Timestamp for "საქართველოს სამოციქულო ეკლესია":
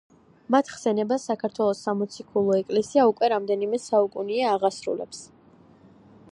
1.31-3.05